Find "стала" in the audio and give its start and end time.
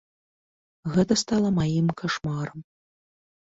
1.23-1.53